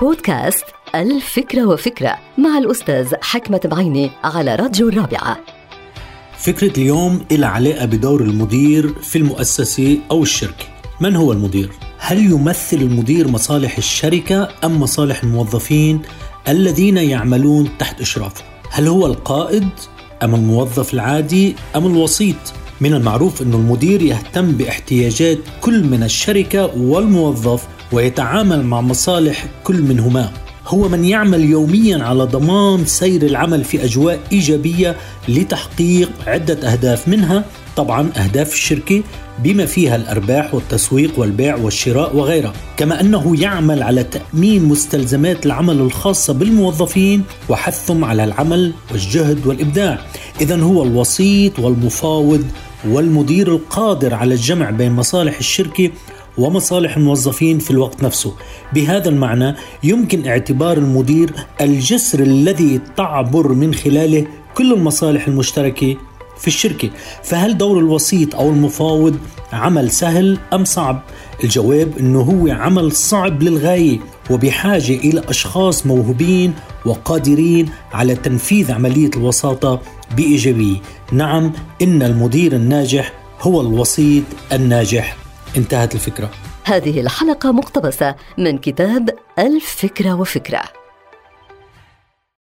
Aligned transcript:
بودكاست 0.00 0.64
الفكرة 0.94 1.66
وفكرة 1.66 2.18
مع 2.38 2.58
الأستاذ 2.58 3.14
حكمة 3.22 3.60
بعيني 3.64 4.10
على 4.24 4.54
راديو 4.54 4.88
الرابعة 4.88 5.38
فكرة 6.38 6.80
اليوم 6.80 7.24
إلى 7.30 7.46
علاقة 7.46 7.84
بدور 7.84 8.20
المدير 8.20 8.94
في 8.94 9.18
المؤسسة 9.18 9.98
أو 10.10 10.22
الشركة 10.22 10.64
من 11.00 11.16
هو 11.16 11.32
المدير؟ 11.32 11.70
هل 11.98 12.18
يمثل 12.18 12.76
المدير 12.76 13.28
مصالح 13.28 13.76
الشركة 13.78 14.48
أم 14.64 14.80
مصالح 14.80 15.22
الموظفين 15.22 16.02
الذين 16.48 16.96
يعملون 16.96 17.78
تحت 17.78 18.00
إشرافه؟ 18.00 18.44
هل 18.70 18.88
هو 18.88 19.06
القائد 19.06 19.68
أم 20.22 20.34
الموظف 20.34 20.94
العادي 20.94 21.56
أم 21.76 21.86
الوسيط؟ 21.86 22.36
من 22.84 22.94
المعروف 22.94 23.42
أن 23.42 23.54
المدير 23.54 24.02
يهتم 24.02 24.52
باحتياجات 24.52 25.38
كل 25.60 25.84
من 25.84 26.02
الشركة 26.02 26.70
والموظف 26.76 27.66
ويتعامل 27.92 28.64
مع 28.64 28.80
مصالح 28.80 29.46
كل 29.64 29.82
منهما. 29.82 30.32
هو 30.66 30.88
من 30.88 31.04
يعمل 31.04 31.44
يوميا 31.44 32.04
على 32.04 32.24
ضمان 32.24 32.86
سير 32.86 33.22
العمل 33.22 33.64
في 33.64 33.84
أجواء 33.84 34.20
إيجابية 34.32 34.96
لتحقيق 35.28 36.10
عدة 36.26 36.72
أهداف 36.72 37.08
منها 37.08 37.44
طبعا 37.76 38.10
أهداف 38.16 38.52
الشركة 38.52 39.02
بما 39.38 39.66
فيها 39.66 39.96
الأرباح 39.96 40.54
والتسويق 40.54 41.18
والبيع 41.18 41.56
والشراء 41.56 42.16
وغيرها، 42.16 42.52
كما 42.76 43.00
أنه 43.00 43.42
يعمل 43.42 43.82
على 43.82 44.04
تأمين 44.04 44.64
مستلزمات 44.64 45.46
العمل 45.46 45.80
الخاصة 45.80 46.32
بالموظفين 46.32 47.22
وحثهم 47.48 48.04
على 48.04 48.24
العمل 48.24 48.72
والجهد 48.92 49.46
والإبداع، 49.46 49.98
اذا 50.40 50.60
هو 50.60 50.82
الوسيط 50.82 51.58
والمفاوض 51.58 52.44
والمدير 52.88 53.48
القادر 53.48 54.14
على 54.14 54.34
الجمع 54.34 54.70
بين 54.70 54.92
مصالح 54.92 55.38
الشركة 55.38 55.90
ومصالح 56.38 56.96
الموظفين 56.96 57.58
في 57.58 57.70
الوقت 57.70 58.02
نفسه. 58.02 58.34
بهذا 58.72 59.08
المعنى 59.08 59.54
يمكن 59.82 60.26
اعتبار 60.26 60.76
المدير 60.78 61.30
الجسر 61.60 62.20
الذي 62.20 62.80
تعبر 62.96 63.52
من 63.52 63.74
خلاله 63.74 64.26
كل 64.54 64.72
المصالح 64.72 65.28
المشتركة 65.28 65.96
في 66.38 66.46
الشركة. 66.46 66.90
فهل 67.22 67.58
دور 67.58 67.78
الوسيط 67.78 68.34
أو 68.34 68.48
المفاوض 68.48 69.18
عمل 69.52 69.90
سهل 69.90 70.38
أم 70.52 70.64
صعب؟ 70.64 71.02
الجواب 71.44 71.98
أنه 71.98 72.20
هو 72.20 72.50
عمل 72.50 72.92
صعب 72.92 73.42
للغاية 73.42 73.98
وبحاجة 74.30 74.92
إلى 74.92 75.22
أشخاص 75.28 75.86
موهوبين 75.86 76.54
وقادرين 76.86 77.70
على 77.92 78.14
تنفيذ 78.14 78.72
عملية 78.72 79.10
الوساطة 79.16 79.80
بإيجابية. 80.16 80.76
نعم 81.12 81.52
إن 81.82 82.02
المدير 82.02 82.52
الناجح 82.52 83.12
هو 83.40 83.60
الوسيط 83.60 84.24
الناجح. 84.52 85.16
انتهت 85.56 85.94
الفكرة. 85.94 86.30
هذه 86.64 87.00
الحلقة 87.00 87.52
مقتبسة 87.52 88.14
من 88.38 88.58
كتاب 88.58 89.10
الفكرة 89.38 90.14
وفكرة. 90.14 90.83